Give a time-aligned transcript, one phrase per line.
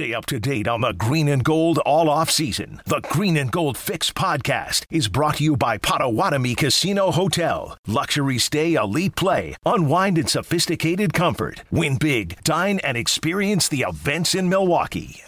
[0.00, 2.80] Stay up to date on the green and gold all off season.
[2.86, 7.76] The Green and Gold Fix podcast is brought to you by Potawatomi Casino Hotel.
[7.86, 11.64] Luxury stay, elite play, unwind in sophisticated comfort.
[11.70, 15.20] Win big, dine, and experience the events in Milwaukee.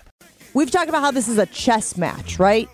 [0.55, 2.67] We've talked about how this is a chess match, right?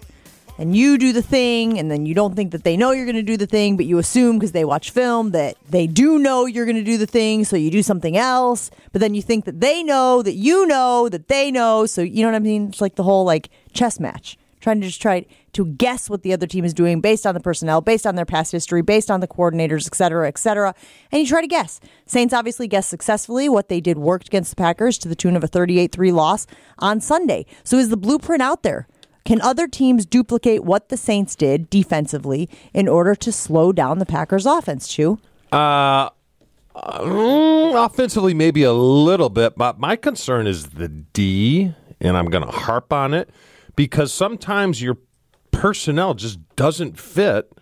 [0.60, 3.14] And you do the thing, and then you don't think that they know you're going
[3.14, 6.46] to do the thing, but you assume because they watch film that they do know
[6.46, 8.72] you're going to do the thing, so you do something else.
[8.90, 12.22] But then you think that they know that you know that they know, so you
[12.22, 12.70] know what I mean?
[12.70, 16.32] It's like the whole like chess match, trying to just try to guess what the
[16.32, 19.20] other team is doing based on the personnel, based on their past history, based on
[19.20, 20.74] the coordinators, et cetera, et cetera.
[21.12, 21.78] And you try to guess.
[22.04, 23.48] Saints obviously guessed successfully.
[23.48, 26.48] What they did worked against the Packers to the tune of a 38 3 loss
[26.80, 27.46] on Sunday.
[27.62, 28.88] So is the blueprint out there?
[29.28, 34.06] Can other teams duplicate what the Saints did defensively in order to slow down the
[34.06, 35.18] Packers' offense, Chew?
[35.52, 36.08] Uh,
[36.74, 42.42] mm, offensively, maybe a little bit, but my concern is the D, and I'm going
[42.42, 43.28] to harp on it
[43.76, 44.96] because sometimes your
[45.50, 47.52] personnel just doesn't fit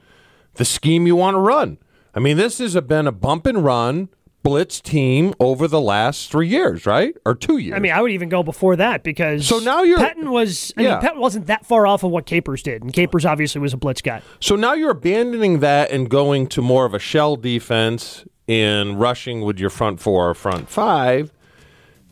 [0.54, 1.78] the scheme you want to run.
[2.14, 4.10] I mean, this has been a bump and run
[4.46, 7.16] blitz team over the last three years, right?
[7.26, 7.74] Or two years.
[7.76, 10.72] I mean, I would even go before that because So now you're- Pettine was.
[10.76, 10.90] I Yeah.
[10.90, 13.76] mean, Pettine wasn't that far off of what Capers did, and Capers obviously was a
[13.76, 14.22] blitz guy.
[14.38, 19.40] So now you're abandoning that and going to more of a shell defense and rushing
[19.40, 21.32] with your front four or front five,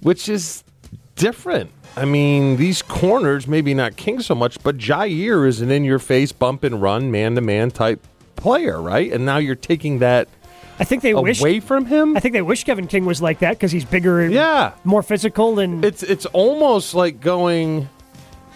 [0.01, 0.65] which is
[1.15, 1.71] different.
[1.97, 6.01] I mean, these corners, maybe not King so much, but Jaire is an in your
[6.01, 8.05] face bump and run, man to man type
[8.35, 9.13] player, right?
[9.13, 10.27] And now you're taking that
[10.79, 11.41] I think they wish.
[11.41, 12.17] away from him.
[12.17, 14.73] I think they wish Kevin King was like that because he's bigger and Yeah.
[14.85, 17.89] more physical and It's it's almost like going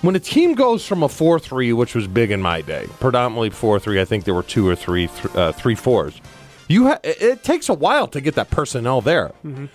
[0.02, 3.50] when a team goes from a four three, which was big in my day, predominantly
[3.50, 4.00] four three.
[4.00, 6.20] I think there were two or three th- uh, three fours.
[6.68, 9.32] You ha- it, takes a while to get that personnel there.
[9.44, 9.66] Mm-hmm.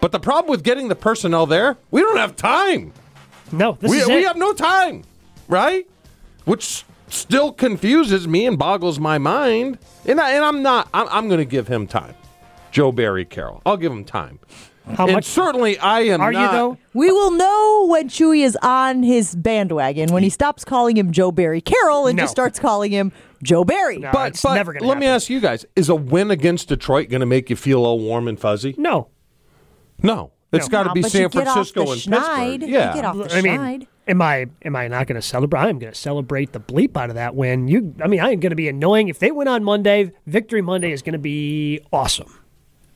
[0.00, 2.92] But the problem with getting the personnel there, we don't have time.
[3.52, 5.02] no, this we is we have no time,
[5.48, 5.86] right?
[6.44, 9.78] Which still confuses me and boggles my mind.
[10.06, 10.88] And I, and I'm not.
[10.94, 12.14] I'm, I'm going to give him time.
[12.70, 13.60] Joe Barry Carroll.
[13.66, 14.38] I'll give him time.
[14.96, 16.20] How and much certainly I am.
[16.20, 16.76] are you though?
[16.92, 21.30] We will know when Chewy is on his bandwagon when he stops calling him Joe
[21.30, 22.24] Barry Carroll and No.
[22.24, 23.12] just starts calling him
[23.44, 23.98] Joe Barry.
[23.98, 24.10] No.
[24.12, 27.20] But, but never gonna let me ask you guys: Is a win against Detroit going
[27.20, 28.74] to make you feel all warm and fuzzy?
[28.76, 29.06] No,
[30.02, 30.72] No, it's No.
[30.72, 32.50] got to Nah, be but San get off Francisco the and schneid.
[32.50, 32.68] Pittsburgh.
[32.70, 33.86] You Yeah, get off the I mean, schneid.
[34.12, 35.60] Am I am I not going to celebrate?
[35.60, 37.66] I'm going to celebrate the bleep out of that win.
[37.66, 40.12] You, I mean, I am going to be annoying if they win on Monday.
[40.26, 42.32] Victory Monday is going to be awesome.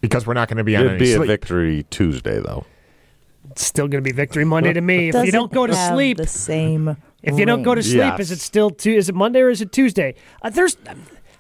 [0.01, 2.65] because we're not going to be on it'd any be a victory Tuesday though.
[3.51, 5.09] It's still going to be Victory Monday to me.
[5.09, 6.97] if you don't go to have sleep, the same.
[7.23, 8.21] If you don't go to sleep, Yes.
[8.21, 10.15] is it still tu- is it Monday or is it Tuesday?
[10.43, 10.77] Uh, there's,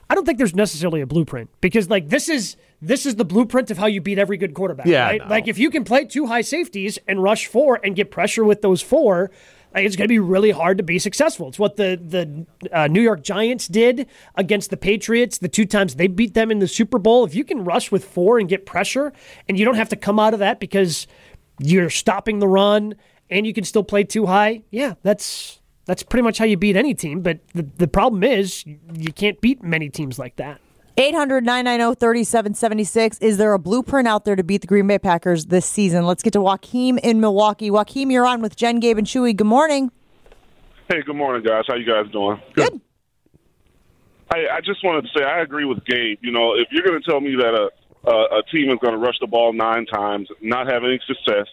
[0.08, 3.70] I don't think there's necessarily a blueprint because like this is this is the blueprint
[3.70, 4.86] of how you beat every good quarterback.
[4.86, 5.20] Yeah, right?
[5.20, 5.26] know.
[5.28, 8.62] like if you can play two high safeties and rush four and get pressure with
[8.62, 9.30] those four.
[9.76, 11.48] It's going to be really hard to be successful.
[11.48, 15.94] It's what the the uh, New York Giants did against the Patriots the two times
[15.94, 17.24] they beat them in the Super Bowl.
[17.24, 19.12] If you can rush with four and get pressure,
[19.48, 21.06] and you don't have to come out of that because
[21.58, 22.94] you're stopping the run
[23.28, 26.76] and you can still play too high, yeah, that's that's pretty much how you beat
[26.76, 27.20] any team.
[27.20, 30.60] But the, the problem is you can't beat many teams like that.
[30.98, 33.18] 800 990 3776.
[33.18, 36.06] Is there a blueprint out there to beat the Green Bay Packers this season?
[36.06, 37.70] Let's get to Joaquim in Milwaukee.
[37.70, 39.36] Joaquim, you're on with Jen, Gabe, and Chewy.
[39.36, 39.90] Good morning.
[40.88, 41.64] Hey, good morning, guys.
[41.68, 42.40] How you guys doing?
[42.54, 42.80] Good.
[44.32, 46.18] I, I just wanted to say I agree with Gabe.
[46.22, 48.94] You know, if you're going to tell me that a, a a team is going
[48.94, 51.46] to rush the ball nine times, not have any success,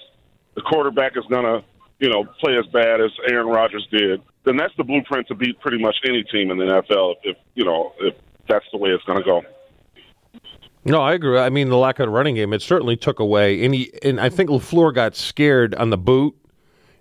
[0.56, 1.64] the quarterback is going to
[2.00, 5.60] you know play as bad as Aaron Rodgers did, then that's the blueprint to beat
[5.60, 7.16] pretty much any team in the NFL.
[7.24, 8.16] If, if you know if
[8.48, 9.42] that's the way it's going to go.
[10.86, 11.38] No, I agree.
[11.40, 13.64] I mean, the lack of running game it certainly took away.
[13.64, 16.36] And he and I think LaFleur got scared on the boot.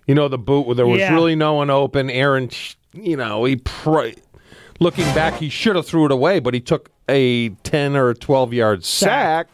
[0.07, 1.13] You know, the boot where there was Yeah.
[1.13, 2.09] really no one open.
[2.09, 2.49] Aaron,
[2.93, 4.09] you know, he pr-
[4.79, 8.53] looking back, he should have threw it away, but he took a ten or twelve
[8.53, 9.47] yard sack,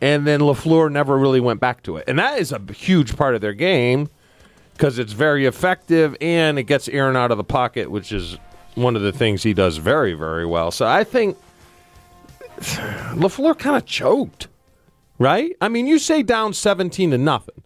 [0.00, 2.04] and then LaFleur never really went back to it.
[2.08, 4.08] And that is a huge part of their game
[4.72, 8.38] because it's very effective and it gets Aaron out of the pocket, which is
[8.74, 10.70] one of the things he does very, very well.
[10.70, 11.36] So I think.
[12.60, 14.46] LaFleur kind of choked,
[15.18, 15.52] right?
[15.60, 17.62] I mean, you say down 17 to nothing,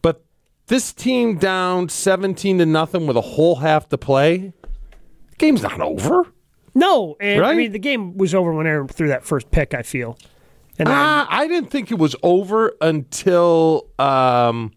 [0.00, 0.24] but
[0.68, 4.52] this team down 17 to nothing with a whole half to play,
[5.30, 6.22] the game's not over.
[6.74, 9.74] No, and I mean the game was over when Aaron threw that first pick.
[9.74, 10.16] I feel,
[10.78, 14.72] and then, Ah, I didn't think it was over until um,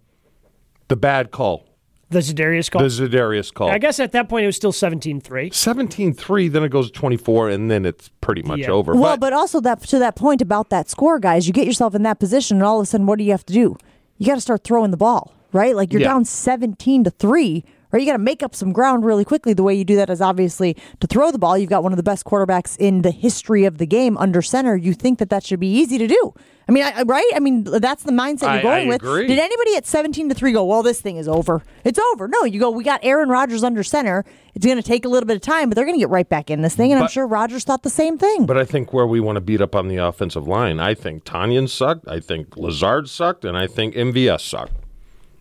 [0.89, 1.67] the bad call,
[2.09, 2.81] the Za'Darius call.
[2.81, 3.69] the Za'Darius call.
[3.69, 5.51] I guess at that point it was still 17-3.
[5.51, 8.69] 17-3, then it goes to 24, and then it's pretty much Yeah.
[8.71, 8.95] over.
[8.95, 12.04] Well, but also that to that point about that score, guys, you get yourself in
[12.04, 13.75] that position, and all of a sudden, what do you have to do?
[14.18, 15.33] You got to start throwing the ball.
[15.54, 15.77] right?
[15.77, 16.09] Like you're Yeah.
[16.09, 18.00] down 17 to 3, right?
[18.00, 19.54] You got to make up some ground really quickly.
[19.54, 21.57] The way you do that is obviously to throw the ball.
[21.57, 24.75] You've got one of the best quarterbacks in the history of the game under center.
[24.75, 26.34] You think that that should be easy to do.
[26.69, 27.30] I mean, I, right?
[27.34, 29.01] I mean, that's the mindset you're going I with.
[29.01, 29.25] agree.
[29.25, 31.63] Did anybody at 17 to 3 go, well, this thing is over?
[31.86, 32.28] It's over.
[32.28, 34.25] No, you go, we got Aaron Rodgers under center.
[34.54, 36.28] It's going to take a little bit of time, but they're going to get right
[36.28, 36.92] back in this thing.
[36.92, 38.45] And I'm sure Rodgers thought the same thing.
[38.45, 41.24] But I think where we want to beat up on the offensive line, I think
[41.24, 42.06] Tonyan sucked.
[42.07, 44.74] I think Lazard sucked, and I think MVS sucked.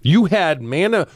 [0.03, 1.09] You had Mana.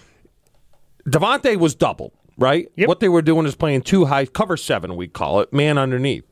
[1.08, 2.70] Davante was double, right?
[2.76, 2.88] Yep.
[2.88, 6.24] What they were doing is playing two high, cover seven, we call it, man underneath.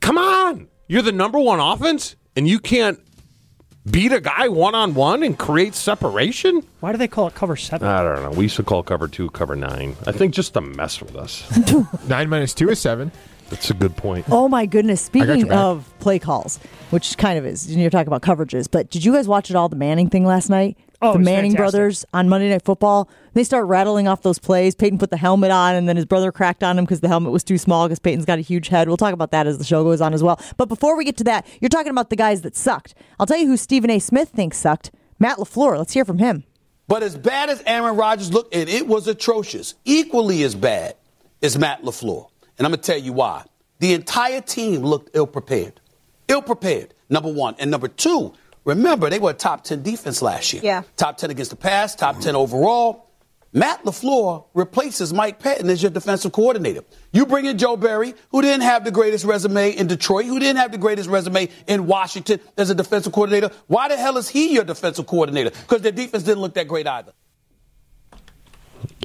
[0.00, 0.68] Come on.
[0.86, 3.00] You're the number one offense, and you can't
[3.90, 6.62] beat a guy one on one and create separation?
[6.80, 7.88] Why do they call it cover seven?
[7.88, 8.30] I don't know.
[8.30, 9.96] We used to call cover two, cover nine.
[10.06, 11.44] I think just to mess with us.
[12.08, 13.12] Nine minus two is seven.
[13.50, 14.24] That's a good point.
[14.30, 15.02] Oh my goodness!
[15.02, 16.58] Speaking of play calls,
[16.90, 18.68] which kind of is, you're talking about coverages.
[18.70, 20.78] But did you guys watch it all the Manning thing last night?
[21.04, 21.58] Oh, the Manning fantastic.
[21.58, 23.08] brothers on Monday Night Football.
[23.34, 24.74] They start rattling off those plays.
[24.74, 27.32] Peyton put the helmet on, and then his brother cracked on him because the helmet
[27.32, 27.86] was too small.
[27.86, 28.88] Because Peyton's got a huge head.
[28.88, 30.40] We'll talk about that as the show goes on as well.
[30.56, 32.94] But before we get to that, you're talking about the guys that sucked.
[33.18, 33.98] I'll tell you who Stephen A.
[33.98, 34.90] Smith thinks sucked.
[35.18, 35.78] Matt LaFleur.
[35.78, 36.44] Let's hear from him.
[36.86, 40.96] But as bad as Aaron Rodgers looked, and it was atrocious, equally as bad
[41.40, 42.28] is Matt LaFleur.
[42.58, 43.44] And I'm going to tell you why.
[43.80, 45.80] The entire team looked ill prepared.
[46.28, 47.54] Ill prepared, number one.
[47.58, 48.32] And number two,
[48.64, 50.62] remember, they were a top 10 defense last year.
[50.64, 50.82] Yeah.
[50.96, 53.10] Top 10 against the pass, top 10 overall.
[53.56, 56.82] Matt LaFleur replaces Mike Pettine as your defensive coordinator.
[57.12, 60.56] You bring in Joe Barry, who didn't have the greatest resume in Detroit, who didn't
[60.56, 63.50] have the greatest resume in Washington as a defensive coordinator.
[63.68, 65.50] Why the hell is he your defensive coordinator?
[65.50, 67.12] Because their defense didn't look that great either.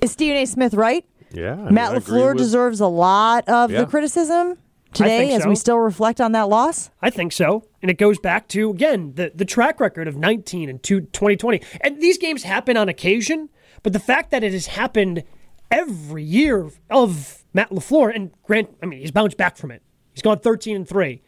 [0.01, 0.45] Is Stephen A.
[0.45, 1.05] Smith right?
[1.31, 1.53] Yeah.
[1.53, 3.81] I mean, Matt I LaFleur with- deserves a lot of Yeah.
[3.81, 4.57] the criticism
[4.93, 5.49] today think as so.
[5.49, 6.89] we still reflect on that loss.
[7.01, 7.63] I think so.
[7.81, 11.61] And it goes back to, again, the, the track record of 19 and 2, 2020.
[11.81, 13.49] And these games happen on occasion,
[13.83, 15.23] but the fact that it has happened
[15.71, 19.81] every year of Matt LaFleur, and Grant, I mean, he's bounced back from it.
[20.13, 21.21] He's gone 13 and 3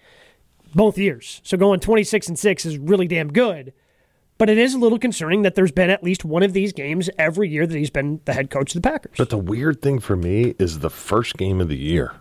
[0.74, 1.42] both years.
[1.44, 3.74] So going 26 and 6 is really damn good.
[4.38, 7.12] But it is a little concerning that there's been at least one of these games
[7.20, 9.14] every year that he's been the head coach of the Packers.
[9.18, 12.14] But the weird thing for me is the first game of the year.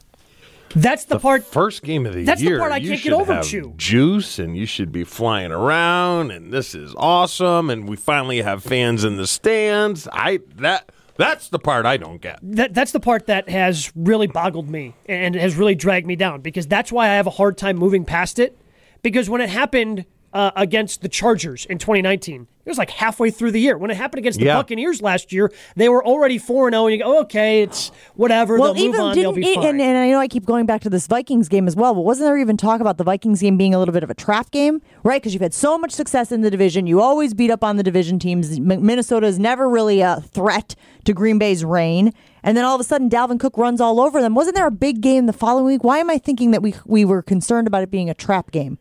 [0.74, 1.44] That's the, part.
[1.44, 2.26] First game of the year.
[2.26, 3.74] That's the part I can't get over, Chew.
[3.76, 8.62] Juice, and you should be flying around, and this is awesome, and we finally have
[8.62, 10.06] fans in the stands.
[10.12, 12.38] I that that's the part I don't get.
[12.42, 16.40] that that's the part that has really boggled me and has really dragged me down
[16.40, 18.56] because that's why I have a hard time moving past it.
[19.02, 23.50] Because when it happened uh, against the Chargers in 2019, it was like halfway through
[23.50, 23.76] the year.
[23.76, 24.54] When it happened against the Yeah.
[24.56, 28.56] Buccaneers last year, they were already four and zero, and you go, okay, it's whatever.
[28.58, 29.14] Well, they'll move even on.
[29.16, 29.66] They'll didn't, be it- fine.
[29.66, 32.02] and, and I know I keep going back to this Vikings game as well, but
[32.02, 34.52] wasn't there even talk about the Vikings game being a little bit of a trap
[34.52, 35.20] game, right?
[35.20, 37.82] Because you've had so much success in the division, you always beat up on the
[37.82, 38.52] division teams.
[38.56, 40.76] M- Minnesota is never really a threat
[41.06, 42.12] to Green Bay's reign,
[42.44, 44.34] and then all of a sudden Dalvin Cook runs all over them.
[44.36, 45.82] Wasn't there a big game the following week?
[45.82, 48.78] Why am I thinking that we we were concerned about it being a trap game?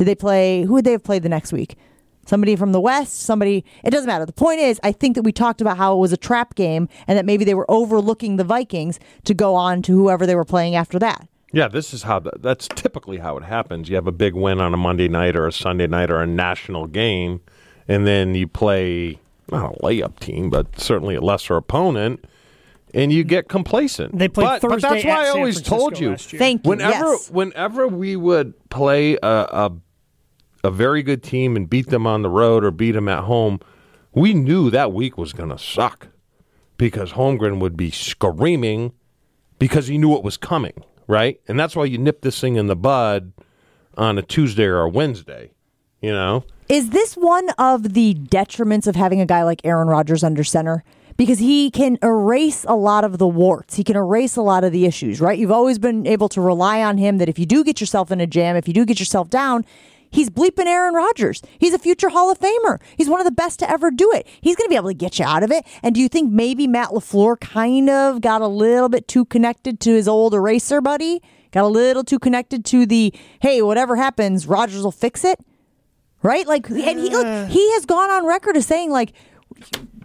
[0.00, 0.62] Did they play?
[0.62, 1.76] Who would they have played the next week?
[2.24, 3.66] Somebody from the West, somebody.
[3.84, 4.24] It doesn't matter.
[4.24, 6.88] The point is, I think that we talked about how it was a trap game
[7.06, 10.46] and that maybe they were overlooking the Vikings to go on to whoever they were
[10.46, 11.28] playing after that.
[11.52, 13.90] Yeah, this is how the, that's typically how it happens.
[13.90, 16.26] You have a big win on a Monday night or a Sunday night or a
[16.26, 17.42] national game,
[17.86, 19.18] and then you play
[19.52, 22.24] not a layup team, but certainly a lesser opponent,
[22.94, 24.18] and you get complacent.
[24.18, 26.10] They played but, but Thursday that's why at I San always Francisco told you.
[26.12, 26.38] last year.
[26.38, 26.70] Thank you.
[26.70, 27.30] Whenever yes.
[27.30, 29.72] whenever we would play a, a
[30.62, 33.60] a very good team and beat them on the road or beat them at home,
[34.12, 36.08] we knew that week was going to suck
[36.76, 38.92] because Holmgren would be screaming
[39.58, 41.40] because he knew it was coming, right?
[41.46, 43.32] And that's why you nip this thing in the bud
[43.96, 45.52] on a Tuesday or a Wednesday,
[46.00, 46.44] you know?
[46.68, 50.84] Is this one of the detriments of having a guy like Aaron Rodgers under center?
[51.16, 53.76] Because he can erase a lot of the warts.
[53.76, 55.38] He can erase a lot of the issues, right?
[55.38, 58.20] You've always been able to rely on him that if you do get yourself in
[58.20, 59.66] a jam, if you do get yourself down,
[60.10, 61.42] he's bleeping Aaron Rodgers.
[61.58, 62.80] He's a future Hall of Famer.
[62.96, 64.26] He's one of the best to ever do it.
[64.40, 65.64] He's going to be able to get you out of it.
[65.82, 69.80] And do you think maybe Matt LaFleur kind of got a little bit too connected
[69.80, 71.22] to his old eraser buddy?
[71.52, 75.40] Got a little too connected to the, hey, whatever happens, Rodgers will fix it?
[76.22, 76.46] right?
[76.46, 79.12] Like, and he look, he has gone on record as saying like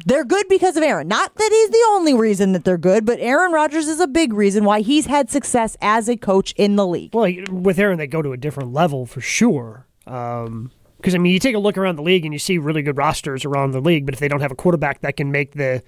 [0.06, 1.08] they're good because of Aaron.
[1.08, 4.34] Not that he's the only reason that they're good, but Aaron Rodgers is a big
[4.34, 7.14] reason why he's had success as a coach in the league.
[7.14, 9.88] Well, with Aaron, they go to a different level for sure.
[10.08, 12.82] Um, because I mean, you take a look around the league and you see really
[12.82, 15.52] good rosters around the league, but if they don't have a quarterback that can make
[15.52, 15.84] the,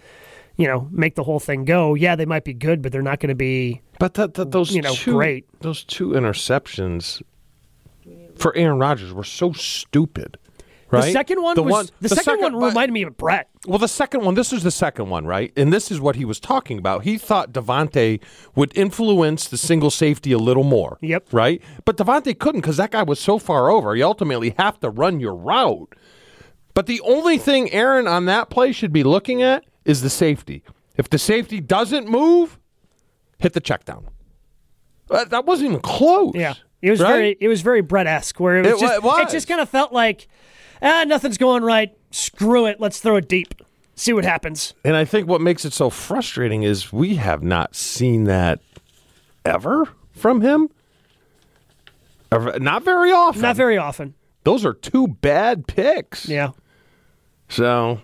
[0.58, 3.20] you know, make the whole thing go, yeah, they might be good, but they're not
[3.20, 3.82] going to be.
[4.00, 5.46] But that, that those You know, two, great.
[5.62, 7.22] those two interceptions
[8.36, 10.38] for Aaron Rodgers were so stupid.
[10.90, 11.06] Right?
[11.06, 13.50] The second one The was one- the, the second, second- one reminded me of Brett.
[13.68, 15.52] Well, the second one, this is the second one, right?
[15.58, 17.04] And this is what he was talking about.
[17.04, 18.22] He thought Davante
[18.56, 20.98] would influence the single safety a little more.
[21.02, 21.28] Yep.
[21.34, 21.62] Right?
[21.84, 23.96] But Davante couldn't because that guy was so far over.
[23.98, 25.94] You ultimately have to run your route.
[26.74, 30.64] But the only thing Aaron on that play should be looking at is the safety.
[30.96, 32.58] If the safety doesn't move,
[33.40, 34.08] hit the check down.
[35.12, 36.34] Uh, that wasn't even close.
[36.36, 37.08] Yeah, it was right?
[37.10, 39.62] very it was very Brett esque where it was It just it it, just kind
[39.62, 40.28] of felt like
[40.82, 41.96] ah nothing's going right.
[42.12, 43.54] Screw it, let's throw it deep,
[43.96, 44.74] see what happens.
[44.84, 48.60] And I think what makes it so frustrating is we have not seen that
[49.46, 50.70] ever from him.
[52.32, 53.42] Ever- Not very often.
[53.42, 54.14] Not very often.
[54.44, 56.28] Those are two bad picks.
[56.28, 56.52] Yeah.
[57.50, 58.00] So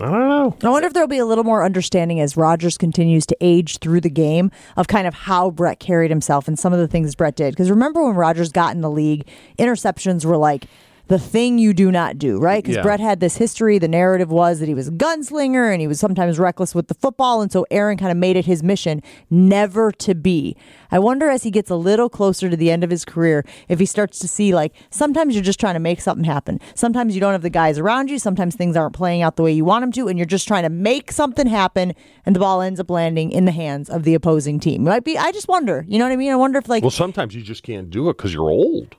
[0.00, 0.56] I don't know.
[0.64, 4.00] I wonder if there'll be a little more understanding as Rodgers continues to age through
[4.00, 7.36] the game of kind of how Brett carried himself and some of the things Brett
[7.36, 7.52] did.
[7.54, 10.66] Because remember when Rodgers got in the league, interceptions were like
[11.08, 12.62] the thing you do not do, right?
[12.62, 12.82] Because Yeah.
[12.82, 13.78] Brett had this history.
[13.78, 16.94] The narrative was that he was a gunslinger and he was sometimes reckless with the
[16.94, 17.42] football.
[17.42, 20.56] And so Aaron kind of made it his mission never to be.
[20.90, 23.78] I wonder as he gets a little closer to the end of his career if
[23.78, 26.60] he starts to see like sometimes you're just trying to make something happen.
[26.74, 28.18] Sometimes you don't have the guys around you.
[28.18, 30.08] Sometimes things aren't playing out the way you want them to.
[30.08, 31.94] And you're just trying to make something happen.
[32.24, 34.84] And the ball ends up landing in the hands of the opposing team.
[34.84, 35.84] Might be, I just wonder.
[35.88, 36.32] You know what I mean?
[36.32, 38.96] I wonder if like, Well, sometimes you just can't do it because you're old,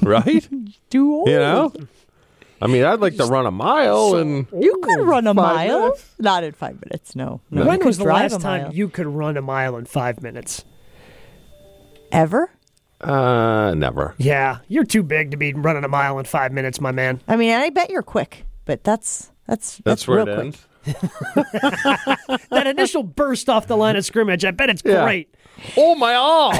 [0.08, 0.48] right?
[0.90, 1.28] do old.
[1.28, 1.72] You know.
[2.62, 5.80] I mean, I'd like to run a mile, and You could run a Five mile.
[5.80, 6.10] minutes?
[6.18, 7.40] Not in five minutes, no.
[7.50, 7.62] no.
[7.62, 8.74] You When could was the drive last a time mile.
[8.74, 10.64] you could run a mile in five minutes?
[12.12, 12.50] ever?
[13.00, 14.14] uh, never.
[14.18, 17.22] Yeah, you're too big to be running a mile in five minutes, my man.
[17.26, 20.44] I mean, I bet you're quick, but that's that's That's, where real it quick.
[20.44, 20.66] ends.
[22.50, 25.04] That initial burst off the line of scrimmage, I bet it's Yeah.
[25.04, 25.34] great.
[25.76, 26.58] Oh my arm!